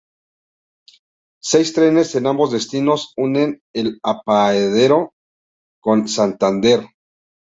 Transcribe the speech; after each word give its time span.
Seis 1.49 1.71
trenes 1.73 2.13
en 2.19 2.25
ambos 2.25 2.51
destinos 2.51 3.11
unen 3.17 3.61
el 3.73 3.99
apeadero 4.03 5.13
con 5.79 6.07
Santander. 6.07 6.87